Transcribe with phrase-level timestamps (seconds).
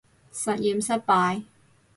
[0.33, 1.43] 實驗失敗